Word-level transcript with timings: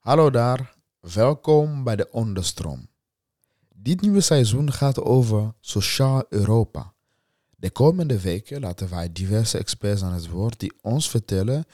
Hallo 0.00 0.30
daar, 0.30 0.74
welkom 1.00 1.84
bij 1.84 1.96
de 1.96 2.10
Onderstroom. 2.10 2.88
Dit 3.74 4.00
nieuwe 4.00 4.20
seizoen 4.20 4.72
gaat 4.72 5.00
over 5.00 5.52
Sociaal 5.60 6.24
Europa. 6.28 6.92
De 7.56 7.70
komende 7.70 8.20
weken 8.20 8.60
laten 8.60 8.90
wij 8.90 9.12
diverse 9.12 9.58
experts 9.58 10.02
aan 10.02 10.12
het 10.12 10.28
woord 10.28 10.60
die 10.60 10.72
ons 10.80 11.10
vertellen 11.10 11.64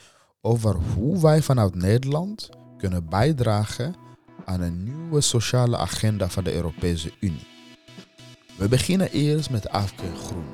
over 0.41 0.75
hoe 0.75 1.21
wij 1.21 1.41
vanuit 1.41 1.75
Nederland 1.75 2.49
kunnen 2.77 3.09
bijdragen 3.09 3.95
aan 4.45 4.61
een 4.61 4.83
nieuwe 4.83 5.21
sociale 5.21 5.77
agenda 5.77 6.29
van 6.29 6.43
de 6.43 6.53
Europese 6.53 7.11
Unie. 7.19 7.47
We 8.57 8.67
beginnen 8.67 9.11
eerst 9.11 9.49
met 9.49 9.69
Afke 9.69 10.15
Groen. 10.15 10.47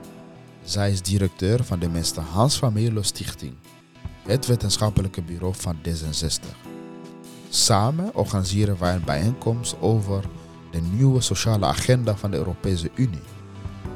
Zij 0.63 0.91
is 0.91 1.01
directeur 1.01 1.63
van 1.63 1.79
de 1.79 1.89
Mr. 1.89 2.21
Hans 2.21 2.57
van 2.57 3.03
Stichting, 3.03 3.55
het 4.23 4.45
wetenschappelijke 4.45 5.21
bureau 5.21 5.55
van 5.55 5.77
D66. 5.77 6.72
Samen 7.55 8.15
organiseren 8.15 8.79
wij 8.79 8.95
een 8.95 9.03
bijeenkomst 9.05 9.75
over 9.79 10.23
de 10.71 10.81
nieuwe 10.81 11.21
sociale 11.21 11.65
agenda 11.65 12.15
van 12.15 12.31
de 12.31 12.37
Europese 12.37 12.89
Unie. 12.95 13.21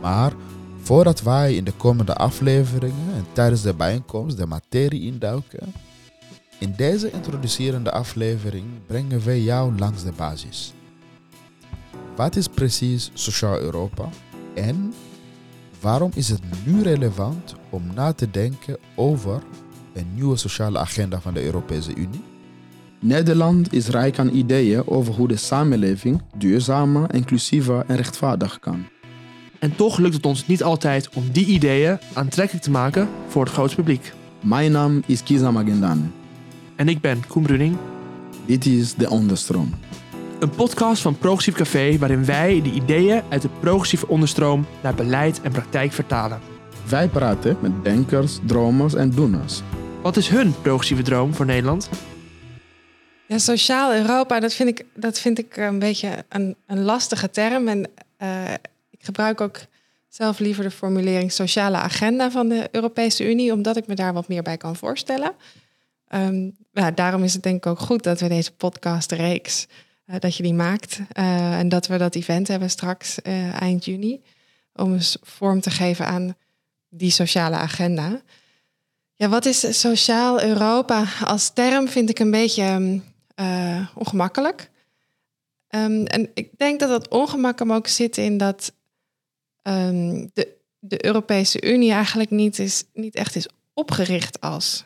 Maar 0.02 0.34
voordat 0.82 1.22
wij 1.22 1.56
in 1.56 1.64
de 1.64 1.72
komende 1.72 2.16
afleveringen 2.16 3.14
en 3.14 3.26
tijdens 3.34 3.62
de 3.62 3.74
bijeenkomst 3.74 4.38
de 4.38 4.46
materie 4.46 5.02
induiken, 5.02 5.74
in 6.60 6.74
deze 6.78 7.12
introducerende 7.12 7.92
aflevering 7.92 8.66
brengen 8.88 9.26
wij 9.26 9.42
jou 9.42 9.78
langs 9.78 10.04
de 10.04 10.12
basis. 10.12 10.74
Wat 12.16 12.36
is 12.36 12.48
precies 12.48 13.12
Sociaal 13.14 13.60
Europa 13.60 14.10
en 14.56 14.94
waarom 15.82 16.12
is 16.14 16.30
het 16.30 16.42
nu 16.66 16.82
relevant 16.82 17.56
om 17.70 17.94
na 17.94 18.14
te 18.14 18.32
denken 18.32 18.78
over 18.96 19.42
een 19.94 20.14
nieuwe 20.14 20.38
sociale 20.38 20.80
agenda 20.80 21.22
van 21.22 21.34
de 21.34 21.44
Europese 21.44 21.96
Unie? 21.96 22.27
Nederland 23.00 23.74
is 23.74 23.88
rijk 23.88 24.20
aan 24.20 24.30
ideeën 24.30 24.88
over 24.88 25.14
hoe 25.14 25.28
de 25.28 25.36
samenleving 25.36 26.22
duurzamer, 26.38 27.14
inclusiever 27.14 27.84
en 27.88 27.96
rechtvaardig 27.96 28.60
kan. 28.60 28.86
En 29.60 29.76
toch 29.76 29.98
lukt 29.98 30.14
het 30.14 30.26
ons 30.26 30.48
niet 30.48 30.64
altijd 30.64 31.10
om 31.14 31.24
die 31.32 31.46
ideeën 31.46 32.00
aantrekkelijk 32.14 32.64
te 32.64 32.72
maken 32.72 33.10
voor 33.28 33.44
het 33.44 33.54
grootste 33.54 33.76
publiek. 33.76 34.14
Mijn 34.42 34.72
naam 34.72 35.04
is 35.06 35.24
Kiza 35.24 35.52
Magendane. 35.52 36.02
En 36.76 36.88
ik 36.88 37.02
ben 37.02 37.28
Koen 37.28 37.44
Bruning. 37.44 37.78
Dit 38.46 38.66
is 38.66 38.94
De 38.94 39.10
Onderstroom. 39.10 39.74
Een 40.40 40.50
podcast 40.50 41.02
van 41.02 41.18
Progressief 41.18 41.56
Café 41.56 41.98
waarin 41.98 42.26
wij 42.26 42.62
de 42.62 42.72
ideeën 42.72 43.22
uit 43.30 43.42
de 43.42 43.50
progressieve 43.60 44.08
onderstroom 44.08 44.66
naar 44.84 44.96
beleid 44.96 45.42
en 45.42 45.52
praktijk 45.52 45.92
vertalen. 45.92 46.40
Wij 46.90 47.08
praten 47.08 47.58
met 47.62 47.84
denkers, 47.84 48.40
dromers 48.46 48.94
en 48.94 49.10
doeners. 49.10 49.62
Wat 50.02 50.18
is 50.18 50.30
hun 50.30 50.54
progressieve 50.62 51.02
droom 51.02 51.34
voor 51.34 51.46
Nederland? 51.46 51.90
Ja, 53.28 53.38
sociaal 53.38 53.94
Europa, 53.94 54.40
dat 54.40 54.54
vind 54.54 54.70
ik, 54.70 54.86
dat 54.94 55.20
vind 55.20 55.40
ik 55.40 55.58
een 55.58 55.80
beetje 55.80 56.26
een, 56.30 56.56
een 56.66 56.84
lastige 56.84 57.30
term. 57.30 57.68
En 57.68 57.90
uh, 58.22 58.54
ik 58.90 59.00
gebruik 59.00 59.42
ook 59.42 59.60
zelf 60.08 60.40
liever 60.40 60.64
de 60.64 60.72
formulering 60.72 61.32
sociale 61.32 61.78
agenda 61.78 62.32
van 62.32 62.48
de 62.48 62.68
Europese 62.72 63.30
Unie, 63.30 63.54
omdat 63.54 63.78
ik 63.78 63.88
me 63.88 63.96
daar 63.96 64.14
wat 64.14 64.28
meer 64.28 64.44
bij 64.44 64.58
kan 64.58 64.76
voorstellen. 64.76 65.32
Um, 66.10 66.56
daarom 66.96 67.24
is 67.24 67.34
het 67.34 67.44
denk 67.44 67.56
ik 67.56 67.66
ook 67.66 67.80
goed 67.80 68.04
dat 68.04 68.20
we 68.20 68.28
deze 68.28 68.52
podcastreeks, 68.52 69.68
uh, 70.06 70.16
dat 70.20 70.36
je 70.36 70.44
die 70.44 70.54
maakt. 70.54 71.00
Uh, 71.14 71.60
en 71.60 71.70
dat 71.70 71.88
we 71.88 71.98
dat 71.98 72.16
event 72.16 72.48
hebben 72.48 72.70
straks 72.70 73.22
eind 73.60 73.86
juni. 73.86 74.22
Om 74.74 74.94
eens 74.94 75.18
vorm 75.22 75.62
te 75.62 75.70
geven 75.70 76.06
aan 76.06 76.36
die 76.90 77.12
sociale 77.12 77.56
agenda. 77.56 78.22
Ja, 79.14 79.30
wat 79.30 79.46
is 79.46 79.80
sociaal 79.80 80.42
Europa 80.42 81.06
als 81.24 81.54
term 81.54 81.88
vind 81.88 82.10
ik 82.10 82.20
een 82.20 82.32
beetje 82.32 83.02
uh, 83.40 83.88
ongemakkelijk. 83.96 84.70
Um, 85.70 86.06
en 86.06 86.32
ik 86.34 86.50
denk 86.58 86.80
dat 86.80 86.90
dat 86.90 87.08
ongemak 87.08 87.60
hem 87.60 87.74
ook 87.74 87.88
zit 87.88 88.18
in 88.18 88.38
dat 88.38 88.74
um, 89.64 90.30
de, 90.34 90.56
de 90.80 91.06
Europese 91.06 91.62
Unie 91.74 91.92
eigenlijk 91.92 92.30
niet, 92.30 92.60
is, 92.60 92.84
niet 92.94 93.16
echt 93.16 93.36
is 93.36 93.48
opgericht 93.74 94.42
als 94.42 94.86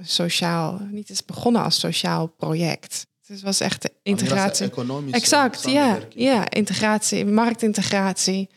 sociaal, 0.00 0.78
niet 0.90 1.10
is 1.10 1.24
begonnen 1.24 1.62
als 1.62 1.78
sociaal 1.78 2.26
project. 2.26 3.06
Het 3.26 3.42
was 3.42 3.60
echt 3.60 3.82
de 3.82 3.92
integratie. 4.02 4.70
Exact, 5.10 5.70
ja, 5.70 5.98
ja, 6.08 6.50
integratie, 6.50 7.24
marktintegratie, 7.24 8.48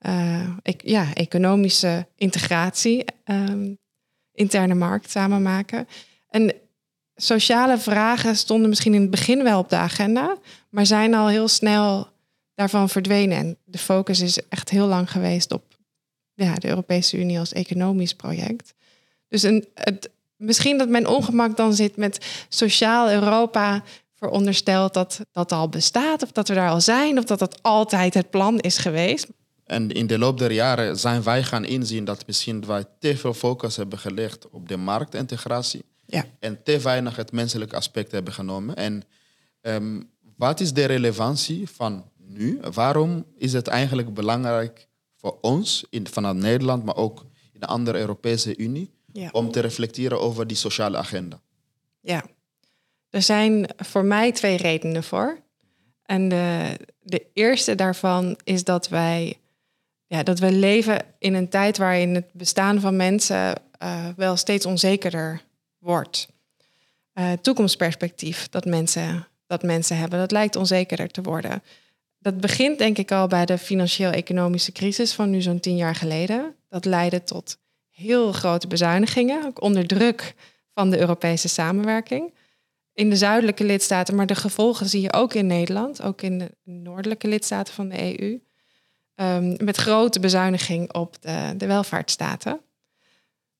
uh, 0.00 0.56
ik, 0.62 0.80
ja, 0.84 1.14
economische 1.14 2.06
integratie, 2.16 3.04
um, 3.24 3.78
interne 4.32 4.74
markt 4.74 5.10
samenmaken. 5.10 5.88
En 6.28 6.54
sociale 7.16 7.78
vragen 7.78 8.36
stonden 8.36 8.68
misschien 8.68 8.94
in 8.94 9.00
het 9.00 9.10
begin 9.10 9.42
wel 9.42 9.58
op 9.58 9.68
de 9.68 9.76
agenda, 9.76 10.36
maar 10.68 10.86
zijn 10.86 11.14
al 11.14 11.28
heel 11.28 11.48
snel 11.48 12.08
daarvan 12.54 12.88
verdwenen. 12.88 13.38
En 13.38 13.56
de 13.64 13.78
focus 13.78 14.20
is 14.20 14.48
echt 14.48 14.70
heel 14.70 14.86
lang 14.86 15.10
geweest 15.10 15.52
op 15.52 15.64
ja, 16.34 16.54
de 16.54 16.68
Europese 16.68 17.18
Unie 17.18 17.38
als 17.38 17.52
economisch 17.52 18.14
project. 18.14 18.74
Dus 19.28 19.42
een, 19.42 19.66
het, 19.74 20.10
misschien 20.36 20.78
dat 20.78 20.88
mijn 20.88 21.06
ongemak 21.06 21.56
dan 21.56 21.74
zit 21.74 21.96
met 21.96 22.44
sociaal 22.48 23.10
Europa 23.10 23.82
veronderstelt 24.14 24.94
dat 24.94 25.20
dat 25.32 25.52
al 25.52 25.68
bestaat, 25.68 26.22
of 26.22 26.32
dat 26.32 26.48
we 26.48 26.54
daar 26.54 26.70
al 26.70 26.80
zijn, 26.80 27.18
of 27.18 27.24
dat 27.24 27.38
dat 27.38 27.62
altijd 27.62 28.14
het 28.14 28.30
plan 28.30 28.58
is 28.58 28.78
geweest. 28.78 29.26
En 29.64 29.90
in 29.90 30.06
de 30.06 30.18
loop 30.18 30.38
der 30.38 30.52
jaren 30.52 30.98
zijn 30.98 31.22
wij 31.22 31.42
gaan 31.42 31.64
inzien 31.64 32.04
dat 32.04 32.26
misschien 32.26 32.66
wij 32.66 32.84
te 32.98 33.16
veel 33.16 33.34
focus 33.34 33.76
hebben 33.76 33.98
gelegd 33.98 34.50
op 34.50 34.68
de 34.68 34.76
marktintegratie. 34.76 35.84
Ja. 36.14 36.26
En 36.38 36.62
te 36.62 36.78
weinig 36.78 37.16
het 37.16 37.32
menselijke 37.32 37.76
aspect 37.76 38.12
hebben 38.12 38.32
genomen. 38.32 38.76
En 38.76 39.02
um, 39.60 40.10
wat 40.36 40.60
is 40.60 40.72
de 40.72 40.84
relevantie 40.84 41.68
van 41.68 42.10
nu? 42.16 42.60
Waarom 42.72 43.24
is 43.36 43.52
het 43.52 43.66
eigenlijk 43.66 44.14
belangrijk 44.14 44.88
voor 45.16 45.38
ons 45.40 45.84
in, 45.90 46.06
vanuit 46.08 46.36
Nederland, 46.36 46.84
maar 46.84 46.96
ook 46.96 47.26
in 47.52 47.60
de 47.60 47.66
andere 47.66 47.98
Europese 47.98 48.56
Unie, 48.56 48.90
ja. 49.12 49.28
om 49.32 49.50
te 49.50 49.60
reflecteren 49.60 50.20
over 50.20 50.46
die 50.46 50.56
sociale 50.56 50.96
agenda? 50.96 51.40
Ja, 52.00 52.24
er 53.10 53.22
zijn 53.22 53.68
voor 53.76 54.04
mij 54.04 54.32
twee 54.32 54.56
redenen 54.56 55.04
voor. 55.04 55.38
En 56.02 56.28
de, 56.28 56.76
de 57.02 57.26
eerste 57.32 57.74
daarvan 57.74 58.38
is 58.44 58.64
dat 58.64 58.88
wij, 58.88 59.38
ja, 60.06 60.22
dat 60.22 60.38
we 60.38 60.52
leven 60.52 61.02
in 61.18 61.34
een 61.34 61.48
tijd 61.48 61.76
waarin 61.78 62.14
het 62.14 62.32
bestaan 62.32 62.80
van 62.80 62.96
mensen 62.96 63.62
uh, 63.82 64.08
wel 64.16 64.36
steeds 64.36 64.66
onzekerder 64.66 65.42
Uh, 67.14 67.32
toekomstperspectief 67.32 68.48
dat 68.48 68.64
mensen, 68.64 69.26
dat 69.46 69.62
mensen 69.62 69.96
hebben, 69.96 70.18
dat 70.18 70.30
lijkt 70.30 70.56
onzekerder 70.56 71.08
te 71.08 71.22
worden. 71.22 71.62
Dat 72.18 72.40
begint 72.40 72.78
denk 72.78 72.98
ik 72.98 73.12
al 73.12 73.26
bij 73.26 73.46
de 73.46 73.58
financieel-economische 73.58 74.72
crisis 74.72 75.12
van 75.12 75.30
nu 75.30 75.42
zo'n 75.42 75.60
tien 75.60 75.76
jaar 75.76 75.94
geleden. 75.94 76.54
Dat 76.68 76.84
leidde 76.84 77.24
tot 77.24 77.58
heel 77.90 78.32
grote 78.32 78.66
bezuinigingen, 78.66 79.44
ook 79.44 79.62
onder 79.62 79.86
druk 79.86 80.34
van 80.74 80.90
de 80.90 80.98
Europese 80.98 81.48
samenwerking. 81.48 82.34
In 82.92 83.10
de 83.10 83.16
zuidelijke 83.16 83.64
lidstaten, 83.64 84.14
maar 84.14 84.26
de 84.26 84.34
gevolgen 84.34 84.88
zie 84.88 85.00
je 85.00 85.12
ook 85.12 85.34
in 85.34 85.46
Nederland, 85.46 86.02
ook 86.02 86.22
in 86.22 86.38
de 86.38 86.50
noordelijke 86.64 87.28
lidstaten 87.28 87.74
van 87.74 87.88
de 87.88 88.20
EU. 88.20 88.40
Ehm, 89.14 89.64
met 89.64 89.76
grote 89.76 90.20
bezuiniging 90.20 90.92
op 90.92 91.22
de, 91.22 91.54
de 91.56 91.66
welvaartsstaten. 91.66 92.60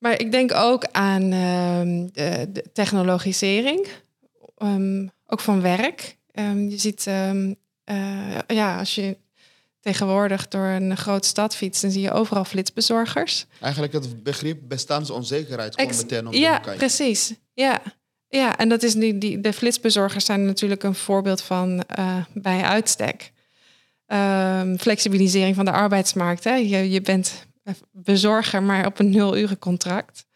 Maar 0.04 0.20
ik 0.20 0.32
denk 0.32 0.54
ook 0.54 0.84
aan 0.92 1.22
uh, 1.22 1.80
de, 2.12 2.46
de, 2.52 2.64
technologisering, 2.72 3.86
um, 4.58 5.10
ook 5.26 5.40
van 5.40 5.60
werk. 5.60 6.16
Um, 6.34 6.68
je 6.68 6.78
ziet, 6.78 7.06
uh, 7.08 8.38
ja, 8.46 8.78
als 8.78 8.94
je 8.94 9.16
tegenwoordig 9.80 10.48
door 10.48 10.66
een 10.66 10.96
grote 10.96 11.28
stad 11.28 11.56
fietst, 11.56 11.82
dan 11.82 11.90
zie 11.90 12.02
je 12.02 12.12
overal 12.12 12.44
flitsbezorgers. 12.44 13.46
Eigenlijk 13.60 13.92
het 13.92 14.22
begrip 14.22 14.58
bestaansonzekerheid 14.62 15.74
komt 15.76 15.96
meteen 15.96 16.26
om 16.26 16.34
Ja, 16.34 16.58
precies. 16.76 17.34
Ja. 17.52 17.82
ja, 18.28 18.58
en 18.58 18.68
dat 18.68 18.82
is 18.82 18.94
nu 18.94 19.18
die, 19.18 19.40
de 19.40 19.52
flitsbezorgers 19.52 20.24
zijn 20.24 20.46
natuurlijk 20.46 20.82
een 20.82 20.94
voorbeeld 20.94 21.42
van 21.42 21.84
uh, 21.98 22.16
bij 22.34 22.62
uitstek. 22.62 23.32
flexibilisering 24.78 25.56
van 25.56 25.64
de 25.64 25.72
arbeidsmarkt. 25.72 26.44
Hè. 26.44 26.54
Je, 26.54 26.90
je 26.90 27.00
bent 27.00 27.46
bezorger, 27.90 28.62
maar 28.62 28.86
op 28.86 28.98
een 28.98 29.10
nul 29.10 29.36
uren 29.36 29.58
contract. 29.58 30.26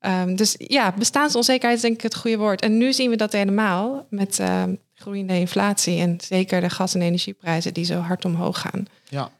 Um, 0.00 0.36
dus 0.36 0.54
ja, 0.58 0.92
bestaansonzekerheid 0.92 1.76
is 1.76 1.82
denk 1.82 1.94
ik 1.94 2.02
het 2.02 2.14
goede 2.14 2.36
woord. 2.36 2.60
En 2.60 2.76
nu 2.78 2.92
zien 2.92 3.10
we 3.10 3.16
dat 3.16 3.32
helemaal 3.32 4.06
met 4.10 4.38
uh, 4.38 4.64
groeiende 4.94 5.38
inflatie 5.38 6.00
en 6.00 6.18
zeker 6.20 6.60
de 6.60 6.70
gas- 6.70 6.94
en 6.94 7.02
energieprijzen 7.02 7.74
die 7.74 7.84
zo 7.84 7.98
hard 7.98 8.24
omhoog 8.24 8.60
gaan. 8.60 8.86
Ja, 9.08 9.30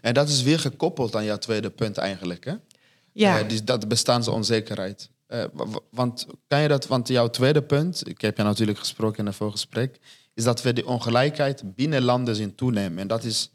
en 0.00 0.14
dat 0.14 0.28
is 0.28 0.42
weer 0.42 0.58
gekoppeld 0.58 1.16
aan 1.16 1.24
jouw 1.24 1.38
tweede 1.38 1.70
punt 1.70 1.98
eigenlijk, 1.98 2.44
hè? 2.44 2.54
Ja. 3.12 3.40
Uh, 3.40 3.48
die, 3.48 3.64
dat 3.64 3.88
bestaansonzekerheid. 3.88 5.10
Uh, 5.28 5.44
want 5.90 6.26
kan 6.48 6.60
je 6.60 6.68
dat, 6.68 6.86
want 6.86 7.08
jouw 7.08 7.30
tweede 7.30 7.62
punt, 7.62 8.08
ik 8.08 8.20
heb 8.20 8.36
je 8.36 8.42
natuurlijk 8.42 8.78
gesproken 8.78 9.18
in 9.18 9.26
een 9.26 9.32
voorgesprek, 9.32 9.98
is 10.34 10.44
dat 10.44 10.62
we 10.62 10.72
de 10.72 10.86
ongelijkheid 10.86 11.62
binnen 11.74 12.02
landen 12.02 12.36
zien 12.36 12.54
toenemen. 12.54 12.98
En 12.98 13.06
dat 13.06 13.24
is 13.24 13.50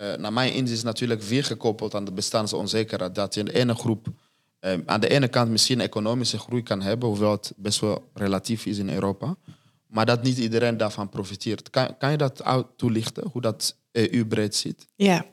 uh, 0.00 0.14
naar 0.14 0.32
mijn 0.32 0.52
inzicht 0.52 0.84
natuurlijk 0.84 1.22
weer 1.22 1.44
gekoppeld 1.44 1.94
aan 1.94 2.04
de 2.04 2.12
bestaansonzekerheid. 2.12 3.14
Dat 3.14 3.34
je 3.34 3.40
in 3.40 3.46
de 3.46 3.54
ene 3.54 3.74
groep 3.74 4.06
uh, 4.60 4.72
aan 4.86 5.00
de 5.00 5.08
ene 5.08 5.28
kant 5.28 5.50
misschien 5.50 5.80
economische 5.80 6.38
groei 6.38 6.62
kan 6.62 6.82
hebben, 6.82 7.08
hoewel 7.08 7.30
het 7.30 7.52
best 7.56 7.80
wel 7.80 8.10
relatief 8.14 8.66
is 8.66 8.78
in 8.78 8.90
Europa. 8.90 9.36
maar 9.86 10.06
dat 10.06 10.22
niet 10.22 10.38
iedereen 10.38 10.76
daarvan 10.76 11.08
profiteert. 11.08 11.70
Kan, 11.70 11.96
kan 11.98 12.10
je 12.10 12.16
dat 12.16 12.42
toelichten, 12.76 13.28
hoe 13.32 13.40
dat 13.40 13.76
EU-breed 13.92 14.54
ziet? 14.54 14.86
Ja, 14.96 15.24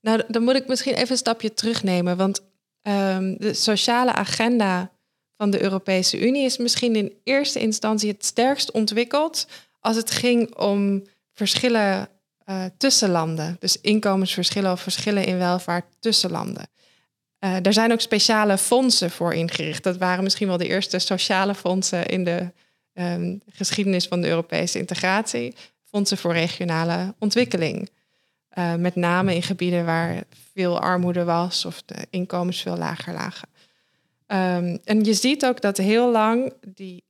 nou 0.00 0.22
dan 0.28 0.42
moet 0.42 0.54
ik 0.54 0.66
misschien 0.66 0.94
even 0.94 1.10
een 1.10 1.16
stapje 1.16 1.54
terugnemen. 1.54 2.16
Want 2.16 2.40
ehm, 2.82 3.34
de 3.38 3.54
sociale 3.54 4.12
agenda 4.12 4.92
van 5.36 5.50
de 5.50 5.62
Europese 5.62 6.26
Unie 6.26 6.44
is 6.44 6.56
misschien 6.56 6.96
in 6.96 7.12
eerste 7.24 7.60
instantie 7.60 8.10
het 8.10 8.24
sterkst 8.24 8.70
ontwikkeld 8.70 9.46
als 9.80 9.96
het 9.96 10.10
ging 10.10 10.56
om 10.56 11.02
verschillen 11.32 12.08
eh, 12.52 12.64
tussen 12.76 13.10
landen. 13.10 13.56
Dus 13.58 13.80
inkomensverschillen 13.80 14.72
of 14.72 14.80
verschillen 14.80 15.24
in 15.24 15.38
welvaart 15.38 15.84
tussen 16.00 16.30
landen. 16.30 16.66
Eh 17.38 17.66
er 17.66 17.72
zijn 17.72 17.92
ook 17.92 18.00
speciale 18.00 18.58
fondsen 18.58 19.10
voor 19.10 19.34
ingericht. 19.34 19.82
Dat 19.82 19.96
waren 19.96 20.24
misschien 20.24 20.48
wel 20.48 20.56
de 20.56 20.68
eerste 20.68 20.98
sociale 20.98 21.54
fondsen 21.54 22.06
in 22.06 22.24
de 22.24 22.52
ehm, 22.92 23.36
geschiedenis 23.46 24.06
van 24.06 24.20
de 24.20 24.28
Europese 24.28 24.78
integratie. 24.78 25.54
Fondsen 25.84 26.18
voor 26.18 26.32
regionale 26.32 27.14
ontwikkeling. 27.18 27.90
Uh, 28.58 28.74
met 28.74 28.96
name 28.96 29.34
in 29.34 29.42
gebieden 29.42 29.84
waar 29.84 30.22
veel 30.54 30.80
armoede 30.80 31.24
was 31.24 31.64
of 31.64 31.82
de 31.82 32.06
inkomens 32.10 32.62
veel 32.62 32.76
lager 32.76 33.12
lagen. 33.12 33.48
Um, 34.26 34.78
en 34.84 35.04
je 35.04 35.14
ziet 35.14 35.46
ook 35.46 35.60
dat 35.60 35.76
heel 35.76 36.10
lang 36.10 36.52
die 36.66 37.04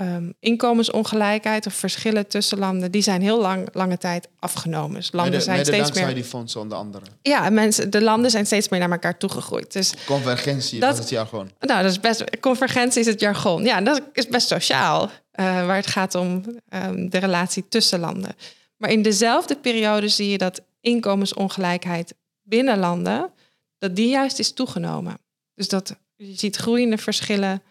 um, 0.00 0.34
inkomensongelijkheid 0.40 1.66
of 1.66 1.74
verschillen 1.74 2.26
tussen 2.26 2.58
landen, 2.58 2.90
die 2.90 3.02
zijn 3.02 3.22
heel 3.22 3.40
lang, 3.40 3.68
lange 3.72 3.98
tijd 3.98 4.28
afgenomen. 4.38 4.94
Dus 4.96 5.12
landen 5.12 5.30
Mede- 5.32 5.44
zijn 5.44 5.56
mede 5.56 5.68
steeds 5.68 5.82
dankzij 5.84 6.06
meer. 6.06 6.14
die 6.14 6.24
fondsen 6.24 6.60
onder 6.60 6.78
andere. 6.78 7.04
Ja, 7.22 7.44
en 7.44 7.54
mensen, 7.54 7.90
de 7.90 8.00
landen 8.02 8.30
zijn 8.30 8.46
steeds 8.46 8.68
meer 8.68 8.80
naar 8.80 8.90
elkaar 8.90 9.18
toegegroeid. 9.18 9.72
Dus 9.72 9.94
Convergentie, 10.06 10.80
Dat- 10.80 10.88
dat 10.88 10.98
is 10.98 11.04
het 11.04 11.10
jargon. 11.14 11.50
nou, 11.60 11.82
dat 11.82 11.90
is 11.90 12.00
best. 12.00 12.40
Convergentie 12.40 13.00
is 13.00 13.06
het 13.06 13.20
jargon. 13.20 13.64
Ja, 13.64 13.80
dat 13.80 14.02
is 14.12 14.26
best 14.28 14.48
sociaal. 14.48 15.10
eh, 15.30 15.44
waar 15.66 15.76
het 15.76 15.86
gaat 15.86 16.14
om 16.14 16.44
ehm, 16.68 17.08
de 17.08 17.18
relatie 17.18 17.64
tussen 17.68 18.00
landen. 18.00 18.36
Maar 18.76 18.90
in 18.90 19.02
dezelfde 19.02 19.56
periode 19.56 20.08
zie 20.08 20.28
je 20.28 20.38
dat 20.38 20.60
inkomensongelijkheid 20.80 22.14
binnen 22.42 22.78
landen, 22.78 23.30
dat 23.78 23.96
die 23.96 24.08
juist 24.08 24.38
is 24.38 24.52
toegenomen. 24.52 25.18
Dus 25.54 25.68
dat 25.68 25.96
je 26.16 26.32
ziet 26.36 26.56
groeiende 26.56 26.98
verschillen 26.98 27.62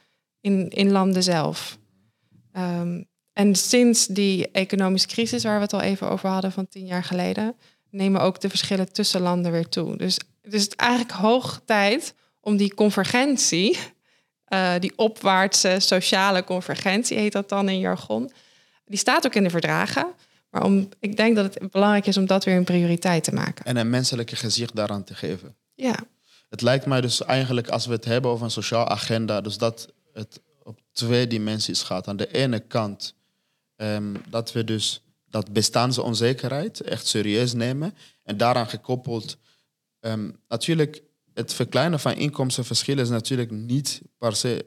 in, 0.42 0.70
in 0.70 0.92
landen 0.92 1.24
zelf. 1.24 1.78
Ehm, 2.58 3.04
en 3.34 3.56
sinds 3.56 4.08
die 4.08 4.52
economische 4.52 5.08
crisis, 5.08 5.44
waar 5.44 5.56
we 5.56 5.62
het 5.62 5.74
al 5.74 5.82
even 5.82 6.10
over 6.10 6.30
hadden 6.30 6.52
van 6.52 6.68
tien 6.68 6.86
jaar 6.86 7.04
geleden, 7.04 7.56
nemen 7.90 8.22
ook 8.22 8.42
de 8.42 8.50
verschillen 8.50 8.92
tussen 8.92 9.22
landen 9.22 9.52
weer 9.52 9.70
toe. 9.70 9.98
Dus 9.98 10.20
het 10.42 10.54
is 10.54 10.68
eigenlijk 10.70 11.12
hoog 11.12 11.62
tijd 11.66 12.14
om 12.42 12.58
die 12.58 12.74
convergentie, 12.74 13.80
eh, 14.46 14.74
die 14.80 14.94
opwaartse 14.96 15.76
sociale 15.80 16.44
convergentie 16.44 17.18
heet 17.18 17.32
dat 17.32 17.50
dan 17.50 17.70
in 17.70 17.80
jargon, 17.80 18.32
die 18.86 19.00
staat 19.00 19.26
ook 19.26 19.36
in 19.36 19.44
de 19.44 19.50
verdragen. 19.50 20.08
Maar 20.50 20.64
om, 20.64 20.90
ik 21.00 21.18
denk 21.18 21.36
dat 21.36 21.54
het 21.54 21.72
belangrijk 21.72 22.08
is 22.08 22.18
om 22.18 22.26
dat 22.26 22.44
weer 22.44 22.56
een 22.56 22.64
prioriteit 22.64 23.24
te 23.24 23.34
maken. 23.34 23.66
En 23.66 23.78
een 23.78 23.90
menselijke 23.90 24.36
gezicht 24.36 24.76
daaraan 24.76 25.04
te 25.04 25.16
geven. 25.16 25.56
Ja, 25.76 25.96
Het 26.50 26.62
lijkt 26.62 26.86
mij 26.86 27.02
dus 27.02 27.26
eigenlijk, 27.26 27.70
als 27.70 27.86
we 27.86 27.94
het 27.94 28.06
hebben 28.06 28.32
over 28.32 28.46
een 28.46 28.52
sociaal 28.52 28.88
agenda, 28.88 29.42
dus 29.42 29.58
dat 29.58 29.88
het 30.14 30.40
twee 30.98 31.28
dimensies 31.28 31.84
gaat. 31.84 32.08
Aan 32.08 32.18
de 32.18 32.32
ene 32.34 32.60
kant 32.60 33.16
ehm, 33.76 34.16
dat 34.30 34.52
we 34.52 34.64
dus 34.64 35.02
dat 35.30 35.54
bestaansonzekerheid 35.54 36.82
echt 36.82 37.08
serieus 37.08 37.54
nemen. 37.54 37.94
En 38.24 38.38
daaraan 38.38 38.68
gekoppeld, 38.68 39.38
ehm, 40.00 40.32
natuurlijk, 40.48 41.04
het 41.34 41.54
verkleinen 41.54 42.00
van 42.00 42.14
inkomstenverschillen 42.14 43.04
is 43.04 43.10
natuurlijk 43.10 43.52
niet 43.52 44.02
per 44.18 44.36
se 44.36 44.66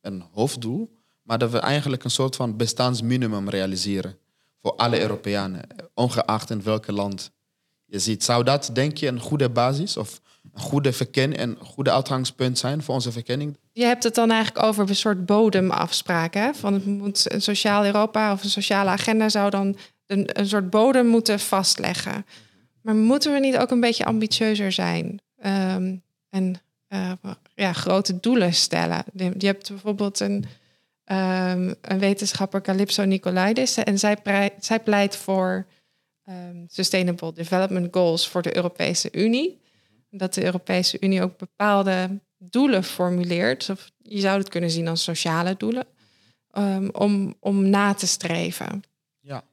een 0.00 0.24
hoofddoel, 0.32 0.98
maar 1.22 1.38
dat 1.38 1.50
we 1.50 1.58
eigenlijk 1.58 2.04
een 2.04 2.10
soort 2.10 2.36
van 2.36 2.56
bestaansminimum 2.56 3.48
realiseren 3.48 4.18
voor 4.60 4.76
alle 4.76 5.00
Europeanen, 5.00 5.66
ongeacht 5.94 6.50
in 6.50 6.62
welk 6.62 6.86
land 6.86 7.30
je 7.84 7.98
ziet. 7.98 8.24
Zou 8.24 8.44
dat, 8.44 8.70
denk 8.72 8.96
je, 8.96 9.06
een 9.06 9.20
goede 9.20 9.50
basis 9.50 9.96
of 9.96 10.20
een 10.52 10.60
goede 10.60 10.92
verkenning, 10.92 11.40
een 11.40 11.56
goede 11.60 11.92
uitgangspunt 11.92 12.58
zijn 12.58 12.82
voor 12.82 12.94
onze 12.94 13.12
verkenning? 13.12 13.58
Je 13.72 13.84
hebt 13.84 14.02
het 14.02 14.14
dan 14.14 14.30
eigenlijk 14.30 14.66
over 14.66 14.88
een 14.88 14.96
soort 14.96 15.26
bodemafspraak. 15.26 16.34
Hè? 16.34 16.50
Het 16.62 16.86
moet 16.86 17.32
een 17.32 17.42
sociaal 17.42 17.84
Europa 17.84 18.32
of 18.32 18.42
een 18.42 18.50
sociale 18.50 18.90
agenda 18.90 19.28
zou 19.28 19.50
dan 19.50 19.76
een, 20.06 20.40
een 20.40 20.46
soort 20.46 20.70
bodem 20.70 21.06
moeten 21.06 21.40
vastleggen. 21.40 22.26
Maar 22.82 22.94
moeten 22.94 23.32
we 23.32 23.38
niet 23.38 23.56
ook 23.56 23.70
een 23.70 23.80
beetje 23.80 24.04
ambitieuzer 24.04 24.72
zijn? 24.72 25.20
Ehm, 25.38 25.96
en 26.30 26.60
eh, 26.88 27.12
ja, 27.54 27.72
grote 27.72 28.20
doelen 28.20 28.54
stellen. 28.54 29.04
Je 29.14 29.46
hebt 29.46 29.68
bijvoorbeeld 29.68 30.20
een, 30.20 30.44
ehm, 31.04 31.74
een 31.80 31.98
wetenschapper, 31.98 32.60
Calypso 32.60 33.04
Nicolaidis, 33.04 33.76
en 33.76 33.98
zij, 33.98 34.18
zij 34.58 34.80
pleit 34.80 35.16
voor 35.16 35.66
ehm, 36.24 36.64
Sustainable 36.66 37.32
Development 37.32 37.88
Goals 37.90 38.28
voor 38.28 38.42
de 38.42 38.56
Europese 38.56 39.08
Unie. 39.12 39.60
Dat 40.10 40.34
de 40.34 40.44
Europese 40.44 40.96
Unie 41.00 41.22
ook 41.22 41.38
bepaalde 41.38 42.20
doelen 42.50 42.84
formuleert, 42.84 43.70
of 43.70 43.90
je 43.98 44.20
zou 44.20 44.38
het 44.38 44.48
kunnen 44.48 44.70
zien 44.70 44.88
als 44.88 45.02
sociale 45.02 45.56
doelen, 45.56 45.86
ehm, 46.50 46.88
om, 46.92 47.34
om 47.40 47.68
na 47.68 47.94
te 47.94 48.06
streven. 48.06 48.82
Ja. 49.20 49.44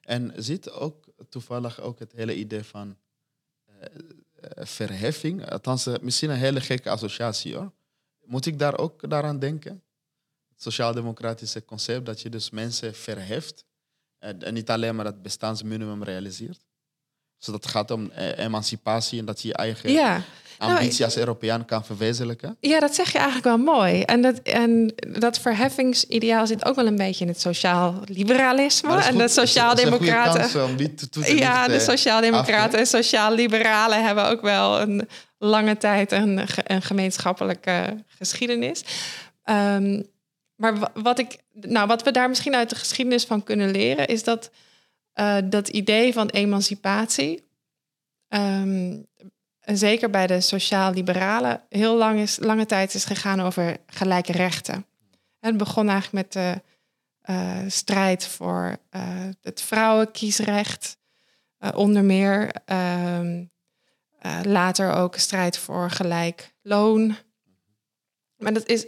En 0.00 0.32
zit 0.36 0.70
ook 0.70 1.06
toevallig 1.28 1.80
ook 1.80 1.98
het 1.98 2.12
hele 2.12 2.36
idee 2.36 2.62
van 2.62 2.96
eh, 3.64 3.88
eh, 4.34 4.66
verheffing, 4.66 5.50
althans 5.50 5.86
eh, 5.86 5.94
misschien 6.00 6.30
een 6.30 6.36
hele 6.36 6.60
gekke 6.60 6.90
associatie 6.90 7.54
hoor. 7.54 7.72
Moet 8.24 8.46
ik 8.46 8.58
daar 8.58 8.78
ook 8.78 9.10
daaraan 9.10 9.38
denken? 9.38 9.82
Het 10.48 10.62
sociaal-democratische 10.62 11.64
concept 11.64 12.06
dat 12.06 12.20
je 12.20 12.28
dus 12.28 12.50
mensen 12.50 12.94
verheft 12.94 13.64
en 14.18 14.54
niet 14.54 14.70
alleen 14.70 14.96
maar 14.96 15.04
het 15.04 15.22
bestaansminimum 15.22 16.02
realiseert. 16.02 16.65
Zodat 17.38 17.62
het 17.62 17.72
gaat 17.72 17.90
om 17.90 18.10
eh, 18.10 18.38
emancipatie 18.44 19.18
en 19.18 19.24
dat 19.24 19.42
je 19.42 19.48
je 19.48 19.54
eigen 19.54 19.92
Ja, 19.92 20.22
ambitie 20.58 21.04
als 21.04 21.16
Europeaan 21.16 21.64
kan 21.64 21.84
verwezenlijken. 21.84 22.56
ja, 22.60 22.80
dat 22.80 22.94
zeg 22.94 23.06
je 23.12 23.16
eigenlijk 23.18 23.46
wel 23.46 23.58
mooi. 23.58 24.02
En 24.02 24.22
dat, 24.22 24.38
en 24.38 24.94
dat 25.18 25.38
verheffingsideaal 25.38 26.46
zit 26.46 26.64
ook 26.64 26.74
wel 26.76 26.86
een 26.86 26.96
beetje 26.96 27.24
in 27.24 27.30
het 27.30 27.40
sociaal 27.40 28.00
liberalisme. 28.04 28.88
Maar 28.88 28.96
dat 28.96 29.06
is 29.06 29.10
En 29.12 29.16
de 29.18 29.24
goed. 29.26 29.34
Dat 29.34 29.46
sociaaldemocraten. 29.48 31.36
Ja, 31.36 31.68
de 31.68 31.80
sociaaldemocraten 31.80 32.78
en 32.78 32.86
sociaal-liberalen 32.86 34.04
hebben 34.04 34.26
ook 34.28 34.40
wel 34.40 34.80
een 34.80 35.08
lange 35.38 35.76
tijd 35.76 36.12
een, 36.12 36.40
een 36.64 36.82
gemeenschappelijke 36.82 38.04
geschiedenis. 38.08 38.82
Ehm, 39.44 40.02
maar 40.56 40.78
wa- 40.78 40.90
wat, 40.94 41.18
ik, 41.18 41.36
nou, 41.52 41.86
wat 41.86 42.02
we 42.02 42.10
daar 42.10 42.28
misschien 42.28 42.54
uit 42.54 42.68
de 42.70 42.76
geschiedenis 42.76 43.24
van 43.24 43.42
kunnen 43.42 43.70
leren, 43.70 44.06
is 44.06 44.24
dat 44.24 44.50
eh, 45.16 45.36
dat 45.44 45.68
idee 45.68 46.12
van 46.12 46.28
emancipatie, 46.28 47.44
en 48.28 49.78
zeker 49.78 50.10
bij 50.10 50.26
de 50.26 50.40
sociaal-liberalen, 50.40 51.62
heel 51.68 51.96
lang 51.96 52.18
is, 52.18 52.38
lange 52.38 52.66
tijd 52.66 52.94
is 52.94 53.04
gegaan 53.04 53.40
over 53.40 53.76
gelijke 53.86 54.32
rechten. 54.32 54.74
En 55.40 55.48
het 55.48 55.56
begon 55.56 55.88
eigenlijk 55.88 56.12
met 56.12 56.32
de 56.32 56.62
eh, 57.20 57.60
strijd 57.66 58.26
voor 58.26 58.76
eh, 58.90 59.28
het 59.40 59.62
vrouwenkiesrecht, 59.62 60.98
onder 61.74 62.04
meer. 62.04 62.52
Ehm, 62.64 63.44
eh, 64.18 64.40
later 64.42 64.92
ook 64.92 65.16
strijd 65.16 65.58
voor 65.58 65.90
gelijk 65.90 66.54
loon. 66.62 67.16
Maar 68.36 68.52
dat 68.52 68.66
is 68.66 68.86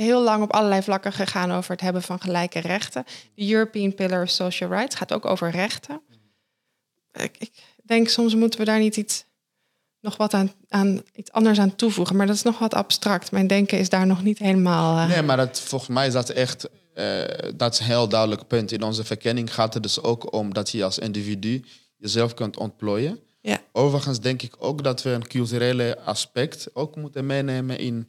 heel 0.00 0.22
lang 0.22 0.42
op 0.42 0.52
allerlei 0.52 0.82
vlakken 0.82 1.12
gegaan 1.12 1.52
over 1.52 1.70
het 1.70 1.80
hebben 1.80 2.02
van 2.02 2.20
gelijke 2.20 2.58
rechten. 2.58 3.04
De 3.34 3.50
European 3.52 3.94
Pillar 3.94 4.22
of 4.22 4.30
Social 4.30 4.70
Rights 4.70 4.96
gaat 4.96 5.12
ook 5.12 5.26
over 5.26 5.50
rechten. 5.50 6.00
Ik, 7.12 7.36
ik 7.38 7.52
denk 7.84 8.08
soms 8.08 8.34
moeten 8.34 8.58
we 8.58 8.64
daar 8.64 8.78
niet 8.78 8.96
iets, 8.96 9.24
nog 10.00 10.16
wat 10.16 10.34
aan, 10.34 10.52
aan, 10.68 11.02
iets 11.14 11.32
anders 11.32 11.58
aan 11.58 11.76
toevoegen. 11.76 12.16
Maar 12.16 12.26
dat 12.26 12.36
is 12.36 12.42
nog 12.42 12.58
wat 12.58 12.74
abstract. 12.74 13.30
Mijn 13.30 13.46
denken 13.46 13.78
is 13.78 13.88
daar 13.88 14.06
nog 14.06 14.22
niet 14.22 14.38
helemaal... 14.38 14.98
eh, 14.98 15.08
Nee, 15.08 15.22
maar 15.22 15.36
dat, 15.36 15.60
volgens 15.60 15.90
mij 15.90 16.06
is 16.06 16.12
dat 16.12 16.28
echt 16.28 16.68
eh, 16.94 17.52
dat 17.56 17.72
is 17.72 17.78
een 17.78 17.86
heel 17.86 18.08
duidelijk 18.08 18.46
punt. 18.46 18.72
In 18.72 18.82
onze 18.82 19.04
verkenning 19.04 19.54
gaat 19.54 19.74
het 19.74 19.82
dus 19.82 20.02
ook 20.02 20.32
om 20.32 20.54
dat 20.54 20.70
je 20.70 20.84
als 20.84 20.98
individu 20.98 21.64
jezelf 21.96 22.34
kunt 22.34 22.56
ontplooien. 22.56 23.20
Ja. 23.40 23.62
Overigens 23.72 24.20
denk 24.20 24.42
ik 24.42 24.54
ook 24.58 24.84
dat 24.84 25.02
we 25.02 25.10
een 25.10 25.26
culturele 25.26 25.98
aspect 26.00 26.68
ook 26.72 26.96
moeten 26.96 27.26
meenemen 27.26 27.78
in, 27.78 28.06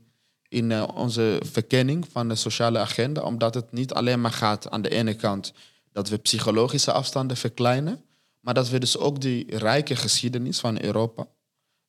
in 0.52 0.72
eh, 0.72 0.88
onze 0.94 1.42
verkenning 1.52 2.06
van 2.12 2.28
de 2.28 2.36
sociale 2.36 2.80
agenda. 2.80 3.22
Omdat 3.22 3.54
het 3.54 3.72
niet 3.72 3.94
alleen 3.94 4.22
maar 4.22 4.32
gaat 4.32 4.70
aan 4.70 4.82
de 4.82 4.90
ene 4.90 5.14
kant 5.14 5.54
dat 5.92 6.10
we 6.10 6.18
psychologische 6.18 6.92
afstanden 6.92 7.38
verkleinen. 7.38 8.04
Maar 8.40 8.54
dat 8.54 8.70
we 8.70 8.80
dus 8.80 8.98
ook 8.98 9.22
die 9.22 9.58
rijke 9.58 9.96
geschiedenis 9.96 10.60
van 10.60 10.82
Europa, 10.84 11.28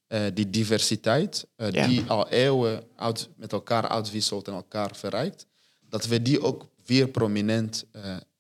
eh, 0.07 0.21
die 0.35 0.51
diversiteit, 0.51 1.47
eh, 1.57 1.71
Ja. 1.71 1.87
die 1.87 2.05
al 2.09 2.29
eeuwen 2.29 2.85
uit, 2.97 3.29
met 3.37 3.53
elkaar 3.53 3.89
uitwisselt 3.89 4.49
en 4.49 4.55
elkaar 4.55 4.97
verrijkt, 4.97 5.47
dat 5.89 6.07
we 6.07 6.23
die 6.23 6.41
ook 6.43 6.67
weer 6.87 7.09
prominent 7.09 7.85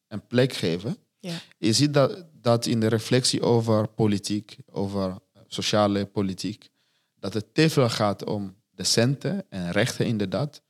een 0.08 0.26
plek 0.26 0.52
geven. 0.52 0.96
ja. 1.20 1.40
Je 1.58 1.72
ziet 1.72 1.94
dat, 1.94 2.24
dat 2.40 2.66
in 2.66 2.80
de 2.80 2.86
reflectie 2.86 3.42
over 3.42 3.88
politiek, 3.88 4.56
over 4.70 5.16
sociale 5.46 6.06
politiek, 6.06 6.68
dat 7.18 7.34
het 7.34 7.54
te 7.54 7.70
veel 7.70 7.88
gaat 7.88 8.24
om 8.24 8.54
centen 8.84 9.44
en 9.48 9.70
rechten 9.70 10.06
inderdaad. 10.06 10.62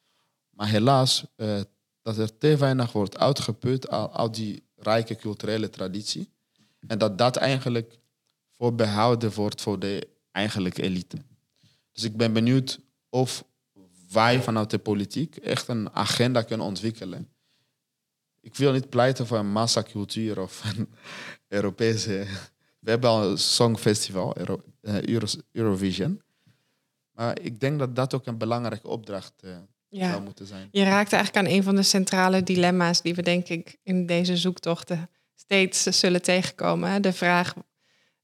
Maar 0.51 0.69
helaas, 0.69 1.25
eh, 1.37 1.61
dat 2.03 2.19
er 2.19 2.39
te 2.39 2.57
weinig 2.57 2.93
wordt 2.93 3.19
uitgeput 3.19 3.89
uit, 3.89 4.11
uit 4.13 4.35
die 4.35 4.63
rijke 4.77 5.17
culturele 5.17 5.71
traditie. 5.71 6.31
En 6.87 6.99
dat 6.99 7.19
dat 7.19 7.37
eigenlijk 7.37 7.99
voorbehouden 8.51 9.33
wordt 9.33 9.61
voor 9.61 9.79
de 9.79 10.09
eigenlijke 10.31 10.83
elite. 10.83 11.17
Dus 11.93 12.03
ik 12.05 12.17
ben 12.17 12.33
benieuwd 12.33 12.81
of 13.09 13.45
wij 14.11 14.43
vanuit 14.43 14.71
de 14.71 14.79
politiek 14.79 15.37
echt 15.37 15.69
een 15.69 15.93
agenda 15.93 16.43
kunnen 16.43 16.67
ontwikkelen. 16.67 17.29
Ik 18.41 18.57
wil 18.57 18.73
niet 18.73 18.89
pleiten 18.89 19.27
voor 19.27 19.39
een 19.39 19.53
massacultuur 19.53 20.41
of 20.41 20.65
een 20.77 20.89
Europese. 21.49 22.27
We 22.79 22.91
hebben 22.91 23.11
al 23.11 23.31
een 23.31 23.39
songfestival, 23.39 24.35
uh, 24.83 25.03
Eurovision. 25.53 26.23
Maar 27.23 27.41
ik 27.41 27.61
denk 27.61 27.79
dat 27.79 27.97
dat 27.97 28.15
ook 28.15 28.27
een 28.27 28.39
belangrijke 28.39 28.89
opdracht 28.89 29.33
uh, 29.45 29.57
ja. 29.89 30.11
zou 30.11 30.23
moeten 30.23 30.47
zijn. 30.47 30.69
Je 30.71 30.83
raakt 30.83 31.13
eigenlijk 31.13 31.47
aan 31.47 31.53
een 31.53 31.63
van 31.63 31.77
de 31.77 31.83
centrale 31.83 32.43
dilemma's 32.43 33.03
die 33.03 33.15
we 33.15 33.23
denk 33.23 33.49
ik 33.49 33.79
in 33.83 34.07
deze 34.07 34.37
zoektochten 34.37 35.11
steeds 35.35 35.83
zullen 35.83 36.23
tegenkomen. 36.23 37.03
De 37.03 37.13
vraag, 37.13 37.55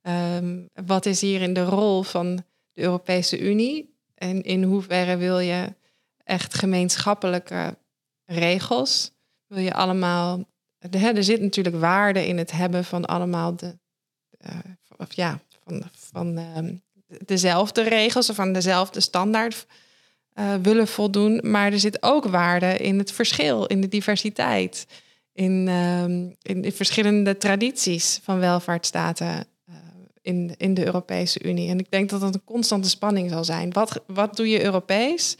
um, 0.03 0.69
wat 0.87 1.07
is 1.07 1.21
hier 1.21 1.43
in 1.43 1.55
de 1.55 1.65
rol 1.65 2.03
van 2.03 2.37
de 2.37 2.43
Europese 2.83 3.39
Unie? 3.39 3.97
En 4.15 4.43
in 4.43 4.63
hoeverre 4.63 5.17
wil 5.17 5.39
je 5.39 5.75
echt 6.25 6.55
gemeenschappelijke 6.55 7.77
regels? 8.25 9.13
Wil 9.47 9.63
je 9.63 9.75
allemaal... 9.75 10.45
De, 10.79 10.99
er 10.99 11.25
zit 11.25 11.41
natuurlijk 11.41 11.77
waarde 11.77 12.27
in 12.27 12.39
het 12.39 12.51
hebben 12.51 12.85
van 12.85 13.05
allemaal 13.05 13.57
de... 13.57 13.79
Uh, 14.47 14.59
of 14.97 15.13
ja, 15.13 15.41
van, 15.65 15.83
van 15.93 16.39
uh, 16.39 16.59
dezelfde 17.25 17.83
regels 17.83 18.31
of 18.31 18.39
aan 18.39 18.53
dezelfde 18.53 19.01
standaard 19.01 19.67
uh, 20.35 20.55
willen 20.63 20.89
voldoen. 20.89 21.41
Maar 21.43 21.73
er 21.73 21.79
zit 21.79 22.03
ook 22.03 22.25
waarde 22.25 22.77
in 22.77 22.99
het 22.99 23.13
verschil, 23.13 23.67
in 23.67 23.81
de 23.81 23.89
diversiteit. 23.89 24.87
In, 25.33 25.67
uh, 25.67 26.05
in, 26.43 26.73
verschillende 26.73 27.37
tradities 27.37 28.21
van 28.23 28.39
welvaartsstaten 28.39 29.47
uh, 29.69 29.75
in, 30.23 30.55
in 30.57 30.75
de 30.75 30.85
Europese 30.85 31.43
Unie. 31.45 31.71
En 31.71 31.79
ik 31.79 31.91
denk 31.91 32.11
dat 32.11 32.21
dat 32.21 32.35
een 32.35 32.45
constante 32.45 32.89
spanning 32.89 33.31
zal 33.31 33.45
zijn. 33.45 33.73
Wat, 33.73 34.03
wat 34.07 34.37
doe 34.37 34.49
je 34.49 34.65
Europees? 34.65 35.37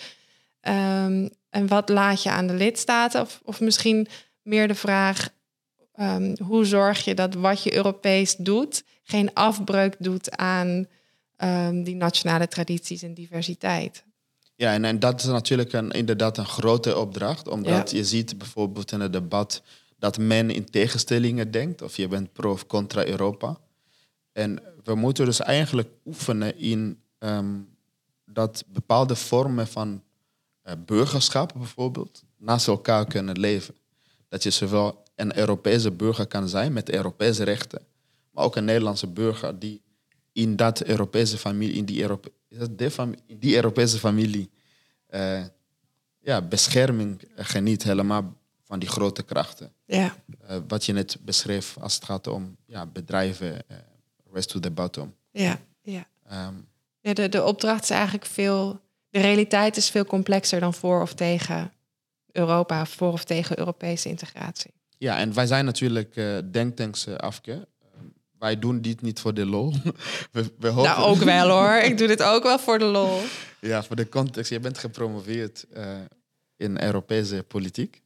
Um, 0.63 1.31
en 1.51 1.67
wat 1.67 1.89
laat 1.89 2.23
je 2.23 2.31
aan 2.31 2.47
de 2.47 2.55
lidstaten? 2.55 3.21
Of, 3.21 3.41
of 3.45 3.61
misschien 3.61 4.07
meer 4.43 4.69
de 4.69 4.75
vraag: 4.75 5.29
um, 6.01 6.35
hoe 6.43 6.65
zorg 6.65 7.05
je 7.05 7.15
dat 7.15 7.35
wat 7.35 7.63
je 7.63 7.75
Europees 7.75 8.37
doet 8.37 8.85
geen 9.03 9.35
afbreuk 9.35 9.97
doet 9.99 10.37
aan 10.37 10.87
um, 11.45 11.83
die 11.85 11.97
nationale 11.97 12.49
tradities 12.49 13.03
en 13.03 13.15
diversiteit? 13.15 14.05
Ja, 14.55 14.73
en, 14.73 14.85
en 14.85 14.99
dat 14.99 15.21
is 15.21 15.27
natuurlijk 15.27 15.73
een, 15.73 15.91
inderdaad 15.91 16.39
een 16.39 16.47
grote 16.47 16.99
opdracht, 16.99 17.49
omdat 17.49 17.91
je 17.91 18.05
ziet 18.05 18.39
bijvoorbeeld 18.39 18.93
in 18.93 19.01
het 19.01 19.13
debat 19.13 19.63
dat 19.99 20.19
men 20.19 20.51
in 20.51 20.65
tegenstellingen 20.65 21.51
denkt, 21.51 21.83
of 21.83 21.97
je 21.97 22.09
bent 22.09 22.33
pro 22.33 22.53
of 22.53 22.67
contra 22.67 23.07
Europa. 23.07 23.59
En 24.33 24.63
we 24.85 24.95
moeten 24.95 25.25
dus 25.25 25.41
eigenlijk 25.41 25.89
oefenen 26.07 26.59
in 26.59 27.01
um, 27.19 27.69
dat 28.25 28.65
bepaalde 28.69 29.17
vormen 29.17 29.67
van 29.67 30.03
uh, 30.65 30.73
burgerschap 30.87 31.53
bijvoorbeeld 31.57 32.25
naast 32.37 32.67
elkaar 32.67 33.07
kunnen 33.07 33.39
leven. 33.39 33.75
Dat 34.29 34.43
je 34.43 34.51
zowel 34.51 35.03
een 35.15 35.39
Europese 35.39 35.91
burger 35.91 36.27
kan 36.27 36.49
zijn 36.49 36.73
met 36.73 36.91
Europese 36.91 37.43
rechten, 37.43 37.83
maar 38.31 38.45
ook 38.45 38.57
een 38.57 38.65
Nederlandse 38.65 39.07
burger 39.07 39.59
die 39.59 39.83
in 40.39 40.57
dat 40.57 40.85
Europese 40.85 41.39
familie, 41.39 41.77
in 41.77 41.85
die, 41.85 42.03
Europe, 42.03 42.33
die 43.27 43.55
Europese 43.55 43.99
familie, 43.99 44.51
uh, 45.11 45.45
ja, 46.19 46.43
bescherming 46.43 47.21
geniet 47.37 47.83
helemaal 47.83 48.37
van 48.63 48.79
die 48.79 48.89
grote 48.89 49.23
krachten. 49.23 49.73
Ja. 49.85 50.17
Uh, 50.51 50.57
wat 50.69 50.85
je 50.85 50.93
net 50.93 51.17
beschreef 51.21 51.77
als 51.81 51.95
het 51.95 52.05
gaat 52.05 52.27
om 52.27 52.57
ja, 52.67 52.87
bedrijven, 52.87 53.53
uh, 53.53 53.77
rest 54.33 54.49
to 54.49 54.61
the 54.61 54.71
bottom. 54.71 55.15
Ja, 55.31 55.61
ja. 55.83 56.07
Um, 56.33 56.67
ja 57.01 57.13
de, 57.13 57.29
de 57.29 57.45
opdracht 57.45 57.83
is 57.83 57.91
eigenlijk 57.91 58.27
veel, 58.27 58.81
de 59.11 59.21
realiteit 59.21 59.77
is 59.77 59.91
veel 59.91 60.05
complexer 60.05 60.61
dan 60.61 60.75
voor 60.75 61.03
of 61.03 61.15
tegen 61.15 61.73
Europa, 62.33 62.87
voor 62.87 63.13
of 63.13 63.25
tegen 63.25 63.59
Europese 63.59 64.09
integratie. 64.09 64.71
Ja, 64.99 65.19
en 65.19 65.35
wij 65.35 65.47
zijn 65.47 65.65
natuurlijk 65.65 66.15
denktanks 66.53 67.09
afke 67.09 67.69
wij 68.39 68.59
doen 68.59 68.81
dit 68.81 69.01
niet 69.03 69.21
voor 69.21 69.35
de 69.35 69.47
lol. 69.47 69.73
we, 70.33 70.53
we 70.59 70.69
hopen... 70.69 70.91
Nou, 70.91 71.03
ook 71.03 71.23
wel 71.23 71.49
hoor. 71.49 71.83
Ik 71.83 71.99
doe 71.99 72.07
dit 72.07 72.23
ook 72.23 72.43
wel 72.43 72.59
voor 72.59 72.79
de 72.79 72.85
lol. 72.85 73.21
Ja, 73.61 73.83
voor 73.83 73.97
de 73.97 74.09
context. 74.09 74.51
Je 74.51 74.61
bent 74.61 74.79
gepromoveerd 74.79 75.67
uh, 75.77 76.01
in 76.57 76.83
Europese 76.83 77.45
politiek. 77.49 78.03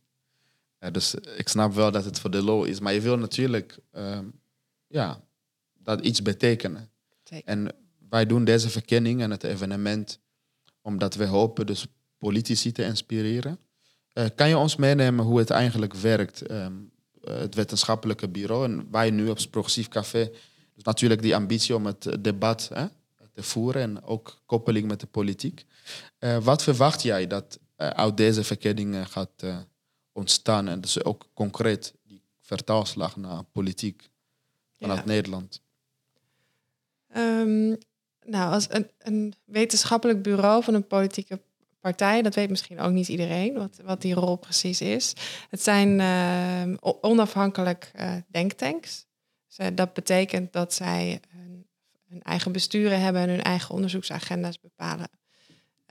Uh, 0.81 0.91
dus 0.91 1.15
ik 1.15 1.49
snap 1.49 1.75
wel 1.75 1.91
dat 1.91 2.05
het 2.05 2.21
voor 2.21 2.31
de 2.31 2.43
lol 2.43 2.65
is. 2.65 2.81
Maar 2.81 2.93
je 2.93 3.01
wil 3.01 3.19
natuurlijk 3.19 3.79
uh, 3.93 4.19
ja, 4.87 5.21
dat 5.79 6.01
iets 6.01 6.23
betekenen. 6.23 6.91
Zeker. 7.25 7.49
En 7.49 7.75
wij 8.09 8.27
doen 8.27 8.45
deze 8.45 8.71
verkenning 8.71 9.23
en 9.23 9.31
het 9.31 9.45
evenement 9.45 10.21
omdat 10.83 11.15
we 11.15 11.25
hopen 11.25 11.67
dus 11.67 11.87
politici 12.19 12.73
te 12.73 12.85
inspireren. 12.85 13.59
Eh, 14.13 14.27
kan 14.35 14.49
je 14.49 14.59
ons 14.59 14.77
meenemen 14.77 15.25
hoe 15.25 15.39
het 15.39 15.51
eigenlijk 15.51 15.95
werkt? 15.95 16.51
Um, 16.51 16.57
eh, 16.57 17.02
het 17.31 17.55
wetenschappelijke 17.55 18.29
bureau. 18.29 18.65
En 18.65 18.89
wij 18.91 19.11
nu 19.11 19.29
op 19.29 19.39
Progressief 19.51 19.89
Café. 19.89 20.31
Dus 20.75 20.83
natuurlijk 20.83 21.23
die 21.23 21.35
ambitie 21.35 21.75
om 21.75 21.87
het 21.87 22.17
debat 22.21 22.71
hè, 22.75 22.87
te 23.33 23.43
voeren 23.43 23.83
en 23.83 24.03
ook 24.03 24.43
koppeling 24.47 24.89
met 24.89 25.01
de 25.01 25.07
politiek. 25.07 25.65
Uh, 26.19 26.39
wat 26.39 26.63
verwacht 26.63 27.03
jij 27.03 27.27
dat 27.27 27.59
uh, 27.77 27.89
uit 27.89 28.17
deze 28.17 28.45
verkenningen 28.45 29.07
gaat 29.07 29.43
uh, 29.45 29.59
ontstaan? 30.13 30.69
En 30.69 30.81
dus 30.81 31.05
ook 31.05 31.29
concreet 31.35 31.95
die 32.03 32.23
vertaalslag 32.41 33.17
naar 33.17 33.43
politiek 33.43 34.11
vanuit 34.79 34.99
ja. 34.99 35.07
Nederland. 35.07 35.61
Um, 37.17 37.79
nou, 38.25 38.53
als 38.53 38.67
een, 38.71 38.91
een, 38.99 39.35
wetenschappelijk 39.45 40.23
bureau 40.23 40.63
van 40.63 40.75
een 40.75 40.87
politieke 40.87 41.41
partij. 41.83 42.23
Dat 42.23 42.35
weet 42.35 42.51
misschien 42.51 42.81
ook 42.81 42.93
niet 42.93 43.09
iedereen, 43.09 43.55
wat, 43.55 43.81
wat 43.85 44.01
die 44.01 44.15
rol 44.15 44.37
precies 44.37 44.81
is. 44.81 45.13
Het 45.51 45.63
zijn 45.63 45.99
uh, 45.99 46.77
onafhankelijk 47.01 47.91
uh, 47.97 48.15
denktanks. 48.29 49.07
Dus, 49.47 49.69
dat 49.75 49.93
betekent 49.93 50.53
dat 50.53 50.75
zij 50.75 51.21
hun, 52.09 52.23
eigen 52.23 52.53
besturen 52.53 53.01
hebben 53.01 53.23
en 53.23 53.29
hun 53.29 53.43
eigen 53.43 53.75
onderzoeksagenda's 53.75 54.61
bepalen. 54.61 55.09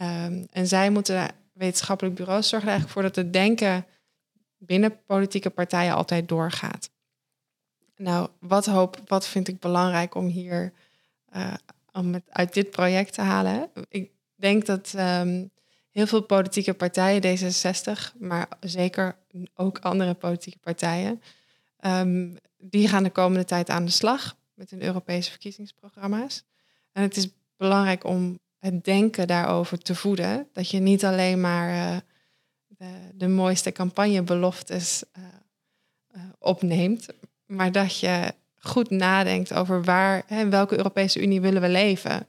Um, 0.02 0.48
en 0.52 0.68
zij 0.68 0.90
moeten, 0.90 1.28
wetenschappelijk 1.54 2.16
bureaus, 2.16 2.50
zorgen 2.50 2.70
er 2.70 2.74
eigenlijk 2.74 2.94
voor 2.94 3.02
dat 3.02 3.26
het 3.26 3.34
denken 3.34 3.86
binnen 4.58 5.04
politieke 5.06 5.50
partijen 5.50 5.94
altijd 5.94 6.28
doorgaat. 6.28 6.90
Nou, 7.96 8.30
wat, 8.40 8.66
hoop, 8.66 9.02
wat 9.06 9.28
vind 9.28 9.48
ik 9.48 9.60
belangrijk 9.60 10.16
om 10.16 10.26
hier 10.26 10.74
uh, 11.36 11.54
om 11.92 12.22
uit 12.30 12.54
dit 12.54 12.70
project 12.70 13.14
te 13.14 13.22
halen? 13.22 13.70
Ik 13.90 14.12
denk 14.36 14.66
dat 14.66 14.94
um, 14.98 15.52
heel 15.92 16.08
veel 16.08 16.22
politieke 16.22 16.74
partijen, 16.74 17.22
D66, 17.22 18.18
maar 18.20 18.48
zeker 18.60 19.16
ook 19.56 19.80
andere 19.80 20.14
politieke 20.14 20.60
partijen, 20.60 21.22
um, 21.86 22.38
die 22.58 22.88
gaan 22.88 23.04
de 23.04 23.10
komende 23.10 23.46
tijd 23.46 23.70
aan 23.70 23.86
de 23.86 23.92
slag 23.92 24.36
met 24.54 24.70
hun 24.70 24.84
Europese 24.84 25.30
verkiezingsprogramma's. 25.30 26.44
En 26.92 27.02
het 27.02 27.18
is 27.18 27.28
belangrijk 27.58 28.04
om 28.04 28.40
het 28.60 28.84
denken 28.84 29.28
daarover 29.28 29.78
te 29.78 29.96
voeden. 29.96 30.48
Dat 30.54 30.70
je 30.70 30.80
niet 30.80 31.06
alleen 31.06 31.42
maar 31.42 31.94
uh, 31.94 31.98
de, 32.68 32.92
de, 33.14 33.28
mooiste 33.28 33.72
campagnebeloftes 33.72 35.04
uh, 35.18 36.24
opneemt, 36.40 37.08
maar 37.46 37.72
dat 37.72 38.00
je 38.00 38.34
goed 38.58 38.90
nadenkt 38.90 39.54
over 39.54 39.84
waar, 39.84 40.24
in 40.28 40.50
welke 40.50 40.78
Europese 40.78 41.22
Unie 41.22 41.42
willen 41.42 41.62
we 41.62 41.70
leven. 41.70 42.28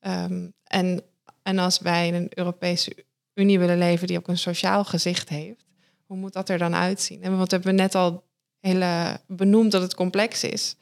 Um, 0.00 0.52
en 0.64 1.02
en 1.42 1.58
als 1.58 1.78
wij 1.78 2.06
in 2.06 2.14
een 2.14 2.30
Europese 2.34 2.96
Unie 3.34 3.58
willen 3.58 3.78
leven 3.78 4.06
die 4.06 4.18
ook 4.18 4.28
een 4.28 4.38
sociaal 4.38 4.84
gezicht 4.84 5.28
heeft, 5.28 5.64
hoe 6.06 6.16
moet 6.16 6.32
dat 6.32 6.48
er 6.48 6.58
dan 6.58 6.74
uitzien? 6.74 7.22
En 7.22 7.36
want 7.36 7.50
we 7.50 7.56
hebben 7.56 7.74
net 7.74 7.94
al 7.94 8.22
hele 8.60 9.20
benoemd 9.26 9.72
dat 9.72 9.82
het 9.82 9.94
complex 9.94 10.44
is. 10.44 10.76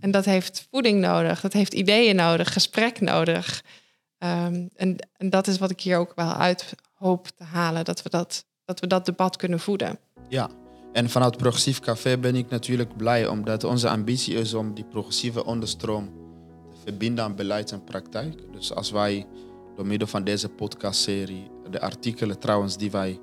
En 0.00 0.10
dat 0.10 0.24
heeft 0.24 0.66
voeding 0.70 1.00
nodig, 1.00 1.40
dat 1.40 1.52
heeft 1.52 1.74
ideeën 1.74 2.16
nodig, 2.16 2.52
gesprek 2.52 3.00
nodig. 3.00 3.64
Um, 4.18 4.68
en, 4.76 4.96
en 5.16 5.30
dat 5.30 5.46
is 5.46 5.58
wat 5.58 5.70
ik 5.70 5.80
hier 5.80 5.98
ook 5.98 6.12
wel 6.14 6.32
uit 6.32 6.74
hoop 6.94 7.28
te 7.28 7.44
halen, 7.44 7.84
dat 7.84 8.02
we 8.02 8.08
dat, 8.08 8.44
dat 8.64 8.80
we 8.80 8.86
dat 8.86 9.06
debat 9.06 9.36
kunnen 9.36 9.60
voeden. 9.60 9.98
Ja, 10.28 10.50
en 10.92 11.10
vanuit 11.10 11.36
Progressief 11.36 11.80
Café 11.80 12.18
ben 12.18 12.34
ik 12.34 12.50
natuurlijk 12.50 12.96
blij 12.96 13.26
omdat 13.26 13.64
onze 13.64 13.88
ambitie 13.88 14.34
is 14.34 14.54
om 14.54 14.74
die 14.74 14.84
progressieve 14.84 15.44
onderstroom 15.44 16.06
te 16.70 16.76
verbinden 16.84 17.24
aan 17.24 17.36
beleid 17.36 17.72
en 17.72 17.84
praktijk. 17.84 18.52
Dus 18.52 18.74
als 18.74 18.90
wij 18.90 19.26
door 19.78 19.86
middel 19.86 20.08
van 20.08 20.24
deze 20.24 20.48
podcastserie, 20.48 21.50
de 21.70 21.80
artikelen 21.80 22.38
trouwens 22.38 22.76
die 22.76 22.90
wij 22.90 23.20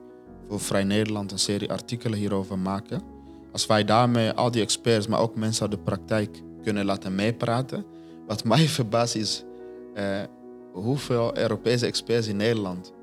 voor 0.48 0.60
Vrij 0.60 0.84
Nederland, 0.84 1.32
een 1.32 1.40
serie 1.40 1.72
artikelen 1.72 2.18
hierover 2.20 2.60
maken. 2.60 3.02
Als 3.52 3.66
wij 3.66 3.84
daarmee 3.84 4.32
al 4.32 4.52
die 4.52 4.62
experts, 4.62 5.08
maar 5.08 5.20
ook 5.20 5.36
mensen 5.36 5.62
uit 5.62 5.72
de 5.72 5.78
praktijk 5.78 6.42
kunnen 6.64 6.86
laten 6.86 7.16
meepraten. 7.16 7.86
Wat 8.28 8.44
mij 8.54 8.68
verbaast 8.68 9.16
is 9.16 9.44
eh, 9.94 10.22
hoeveel 10.74 11.38
Europese 11.38 11.86
experts 11.86 12.28
in 12.28 12.36
Nederland 12.38 12.94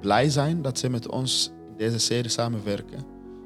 blij 0.00 0.28
zijn 0.30 0.62
dat 0.62 0.78
ze 0.78 0.88
met 0.90 1.08
ons 1.08 1.52
in 1.68 1.76
deze 1.76 1.98
serie 1.98 2.30
samenwerken. 2.30 3.04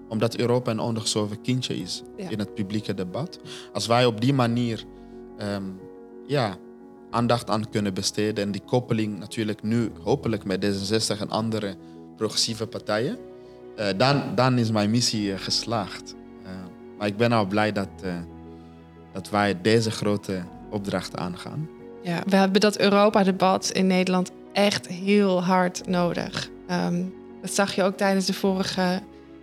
omdat 0.08 0.36
Europa 0.36 0.70
een 0.70 0.80
ondergeschoven 0.80 1.40
kindje 1.40 1.76
is 1.76 2.02
Ja. 2.16 2.28
in 2.30 2.38
het 2.38 2.54
publieke 2.54 2.94
debat. 2.94 3.40
Als 3.72 3.86
wij 3.86 4.06
op 4.06 4.20
die 4.20 4.34
manier 4.34 4.84
ehm, 5.38 5.62
ja, 6.26 6.56
aandacht 7.12 7.50
aan 7.50 7.70
kunnen 7.70 7.94
besteden 7.94 8.44
en 8.44 8.52
die 8.52 8.62
koppeling 8.66 9.18
natuurlijk 9.18 9.62
nu 9.62 9.92
hopelijk 10.02 10.44
met 10.44 10.64
D66 10.64 11.20
en 11.20 11.30
andere 11.30 11.76
progressieve 12.16 12.66
partijen, 12.66 13.18
eh, 13.76 13.86
dan, 13.96 14.22
dan 14.34 14.58
is 14.58 14.70
mijn 14.70 14.90
missie 14.90 15.32
eh, 15.32 15.38
geslaagd. 15.38 16.14
Eh, 16.44 16.50
maar 16.98 17.06
ik 17.06 17.16
ben 17.16 17.30
nou 17.30 17.46
blij 17.46 17.72
dat, 17.72 17.88
dat 19.12 19.30
wij 19.30 19.60
deze 19.60 19.90
grote 19.90 20.42
opdracht 20.70 21.16
aangaan. 21.16 21.68
Ja, 22.02 22.22
we 22.26 22.36
hebben 22.36 22.60
dat 22.60 22.78
Europa-debat 22.78 23.70
in 23.70 23.86
Nederland 23.86 24.30
echt 24.52 24.86
heel 24.86 25.42
hard 25.42 25.86
nodig. 25.86 26.50
Ehm, 26.68 27.04
dat 27.40 27.54
zag 27.54 27.74
je 27.74 27.82
ook 27.82 27.96
tijdens 27.96 28.26
de 28.26 28.34
vorige 28.34 29.00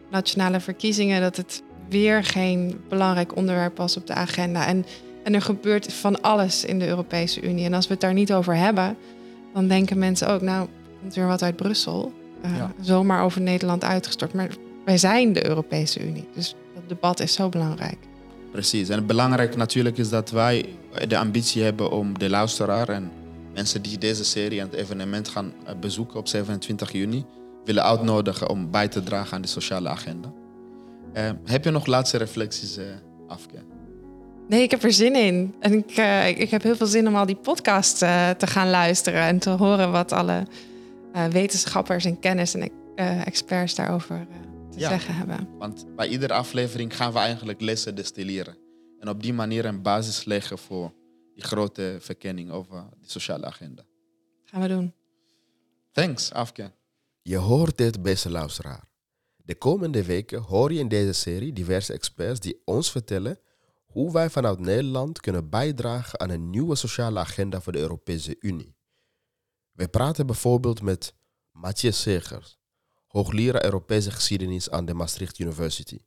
nationale 0.09 0.59
verkiezingen, 0.59 1.21
dat 1.21 1.35
het 1.37 1.63
weer 1.89 2.23
geen 2.23 2.81
belangrijk 2.89 3.35
onderwerp 3.35 3.77
was 3.77 3.97
op 3.97 4.07
de 4.07 4.13
agenda. 4.13 4.65
En, 4.65 4.85
en 5.23 5.33
er 5.33 5.41
gebeurt 5.41 5.93
van 5.93 6.21
alles 6.21 6.65
in 6.65 6.79
de 6.79 6.87
Europese 6.87 7.41
Unie. 7.41 7.65
En 7.65 7.73
als 7.73 7.87
we 7.87 7.91
het 7.93 8.01
daar 8.01 8.13
niet 8.13 8.33
over 8.33 8.55
hebben, 8.55 8.97
dan 9.53 9.67
denken 9.67 9.97
mensen 9.97 10.27
ook, 10.27 10.41
nou, 10.41 10.67
komt 10.99 11.15
weer 11.15 11.27
wat 11.27 11.43
uit 11.43 11.55
Brussel. 11.55 12.11
Eh, 12.41 12.57
Ja. 12.57 12.73
Zomaar 12.81 13.23
over 13.23 13.41
Nederland 13.41 13.83
uitgestort. 13.83 14.33
Maar 14.33 14.49
wij 14.85 14.97
zijn 14.97 15.33
de 15.33 15.47
Europese 15.47 16.07
Unie. 16.07 16.27
Dus 16.35 16.55
dat 16.73 16.89
debat 16.89 17.19
is 17.19 17.33
zo 17.33 17.49
belangrijk. 17.49 17.97
Precies. 18.51 18.89
En 18.89 19.05
belangrijk 19.05 19.55
natuurlijk 19.55 19.97
is 19.97 20.09
dat 20.09 20.31
wij 20.31 20.65
de 21.07 21.17
ambitie 21.17 21.63
hebben 21.63 21.91
om 21.91 22.19
de 22.19 22.29
luisteraar 22.29 22.89
en 22.89 23.11
mensen 23.53 23.81
die 23.81 23.97
deze 23.97 24.23
serie 24.23 24.59
en 24.59 24.65
het 24.65 24.75
evenement 24.75 25.27
gaan 25.27 25.53
eh, 25.65 25.73
bezoeken 25.79 26.19
op 26.19 26.27
27 26.27 26.91
juni, 26.91 27.25
willen 27.65 27.83
uitnodigen 27.83 28.49
om 28.49 28.71
bij 28.71 28.87
te 28.87 29.03
dragen 29.03 29.35
aan 29.35 29.41
de 29.41 29.47
sociale 29.47 29.89
agenda. 29.89 30.31
Eh, 31.13 31.29
heb 31.45 31.63
je 31.63 31.71
nog 31.71 31.85
laatste 31.85 32.17
reflecties, 32.17 32.77
eh 32.77 32.85
Afke? 33.27 33.57
Nee, 34.49 34.61
ik 34.63 34.71
heb 34.71 34.83
er 34.83 34.93
zin 34.93 35.15
in. 35.15 35.55
En 35.59 35.73
ik, 35.73 35.91
eh, 35.91 36.27
ik- 36.39 36.49
heb 36.49 36.63
heel 36.63 36.75
veel 36.75 36.87
zin 36.87 37.07
om 37.07 37.15
al 37.15 37.25
die 37.25 37.35
podcasts 37.35 38.01
eh, 38.01 38.29
te 38.29 38.47
gaan 38.47 38.69
luisteren 38.69 39.21
en 39.21 39.39
te 39.39 39.49
horen 39.49 39.91
wat 39.91 40.11
alle 40.11 40.47
eh, 41.13 41.25
wetenschappers 41.25 42.05
en 42.05 42.19
kennis 42.19 42.53
en 42.53 42.71
eh, 42.95 43.27
experts 43.27 43.75
daarover 43.75 44.15
eh, 44.15 44.37
te 44.71 44.79
Ja. 44.79 44.89
zeggen 44.89 45.15
hebben. 45.15 45.47
Want 45.57 45.95
bij 45.95 46.07
iedere 46.07 46.33
aflevering 46.33 46.95
gaan 46.95 47.13
we 47.13 47.19
eigenlijk 47.19 47.61
lessen 47.61 47.95
destilleren. 47.95 48.57
En 48.99 49.09
op 49.09 49.21
die 49.23 49.33
manier 49.33 49.65
een 49.65 49.81
basis 49.81 50.25
leggen 50.25 50.57
voor 50.57 50.93
die 51.33 51.43
grote 51.43 51.97
verkenning 51.99 52.51
over 52.51 52.83
de 53.01 53.09
sociale 53.09 53.45
agenda. 53.45 53.83
Gaan 54.45 54.61
we 54.61 54.67
doen. 54.67 54.93
Thanks, 55.91 56.31
Afke. 56.33 56.71
Je 57.21 57.37
hoort 57.37 57.77
dit, 57.77 58.01
beste 58.01 58.29
luisteraar. 58.29 58.83
De 59.37 59.55
komende 59.55 60.03
weken 60.05 60.41
hoor 60.41 60.73
je 60.73 60.79
in 60.79 60.87
deze 60.87 61.13
serie 61.13 61.53
diverse 61.53 61.93
experts 61.93 62.39
die 62.39 62.61
ons 62.65 62.91
vertellen 62.91 63.39
hoe 63.91 64.11
wij 64.11 64.29
vanuit 64.29 64.59
Nederland 64.59 65.19
kunnen 65.19 65.49
bijdragen 65.49 66.19
aan 66.19 66.29
een 66.29 66.49
nieuwe 66.49 66.75
sociale 66.75 67.19
agenda 67.19 67.61
voor 67.61 67.71
de 67.71 67.79
Europese 67.79 68.35
Unie. 68.39 68.77
We 69.71 69.87
praten 69.87 70.25
bijvoorbeeld 70.25 70.81
met 70.81 71.13
Matthias 71.51 72.01
Segers, 72.01 72.57
hoogleraar 73.07 73.63
Europese 73.63 74.11
geschiedenis 74.11 74.69
aan 74.69 74.85
de 74.85 74.93
Maastricht 74.93 75.39
University. 75.39 75.99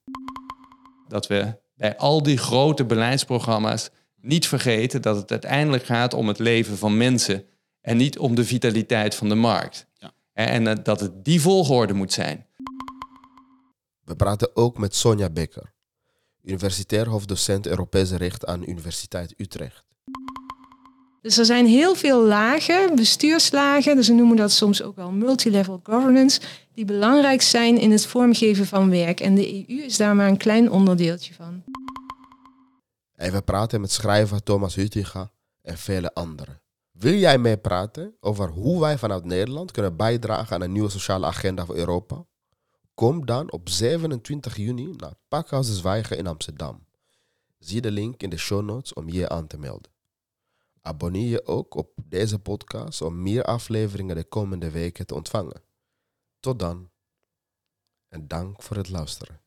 dat 1.08 1.26
we 1.26 1.60
bij 1.74 1.96
al 1.96 2.22
die 2.22 2.36
grote 2.36 2.84
beleidsprogramma's 2.84 3.90
niet 4.16 4.46
vergeten 4.46 5.02
dat 5.02 5.16
het 5.16 5.30
uiteindelijk 5.30 5.84
gaat 5.84 6.14
om 6.14 6.28
het 6.28 6.38
leven 6.38 6.78
van 6.78 6.96
mensen 6.96 7.46
en 7.80 7.96
niet 7.96 8.18
om 8.18 8.34
de 8.34 8.44
vitaliteit 8.44 9.14
van 9.14 9.28
de 9.28 9.34
markt. 9.34 9.86
Ja. 9.94 10.12
En 10.32 10.66
eh, 10.66 10.76
dat 10.82 11.00
het 11.00 11.24
die 11.24 11.40
volgorde 11.40 11.92
moet 11.92 12.12
zijn. 12.12 12.46
We 14.04 14.16
praten 14.16 14.56
ook 14.56 14.78
met 14.78 14.94
Sonja 14.94 15.30
Becker, 15.30 15.74
universitair 16.42 17.08
hoofddocent 17.08 17.66
Europese 17.66 18.16
recht 18.16 18.46
aan 18.46 18.68
Universiteit 18.68 19.34
Utrecht. 19.36 19.84
Dus 21.22 21.38
er 21.38 21.44
zijn 21.44 21.66
heel 21.66 21.94
veel 21.94 22.26
lagen, 22.26 22.96
bestuurslagen, 22.96 23.96
dus 23.96 24.08
we 24.08 24.14
noemen 24.14 24.36
dat 24.36 24.52
soms 24.52 24.82
ook 24.82 24.96
wel 24.96 25.10
multilevel 25.10 25.80
governance, 25.82 26.40
die 26.74 26.84
belangrijk 26.84 27.42
zijn 27.42 27.78
in 27.78 27.90
het 27.90 28.06
vormgeven 28.06 28.66
van 28.66 28.90
werk. 28.90 29.20
En 29.20 29.34
de 29.34 29.68
EU 29.68 29.82
is 29.82 29.96
daar 29.96 30.16
maar 30.16 30.28
een 30.28 30.36
klein 30.36 30.70
onderdeeltje 30.70 31.34
van. 31.34 31.62
En 33.14 33.32
we 33.32 33.42
praten 33.42 33.80
met 33.80 33.90
schrijver 33.90 34.42
Thomas 34.42 34.74
Hutinga 34.74 35.30
en 35.62 35.78
vele 35.78 36.14
anderen. 36.14 36.60
Wil 36.92 37.14
jij 37.14 37.38
mee 37.38 37.56
praten 37.56 38.16
over 38.20 38.48
hoe 38.48 38.80
wij 38.80 38.98
vanuit 38.98 39.24
Nederland 39.24 39.70
kunnen 39.70 39.96
bijdragen 39.96 40.54
aan 40.54 40.62
een 40.62 40.72
nieuwe 40.72 40.90
sociale 40.90 41.26
agenda 41.26 41.66
voor 41.66 41.76
Europa? 41.76 42.24
Kom 43.02 43.26
dan 43.26 43.52
op 43.52 43.68
27 43.68 44.56
juni 44.56 44.94
naar 44.96 45.14
Pakhuis 45.28 45.66
de 45.66 45.74
Zwijger 45.74 46.18
in 46.18 46.26
Amsterdam. 46.26 46.86
Zie 47.58 47.80
de 47.80 47.90
link 47.90 48.22
in 48.22 48.30
de 48.30 48.36
show 48.36 48.64
notes 48.64 48.92
om 48.92 49.08
je 49.08 49.28
aan 49.28 49.46
te 49.46 49.58
melden. 49.58 49.92
Abonneer 50.80 51.28
je 51.28 51.46
ook 51.46 51.74
op 51.74 51.92
deze 52.04 52.38
podcast 52.38 53.02
om 53.02 53.22
meer 53.22 53.44
afleveringen 53.44 54.16
de 54.16 54.24
komende 54.24 54.70
weken 54.70 55.06
te 55.06 55.14
ontvangen. 55.14 55.62
Tot 56.40 56.58
dan 56.58 56.90
en 58.08 58.28
dank 58.28 58.62
voor 58.62 58.76
het 58.76 58.88
luisteren. 58.88 59.41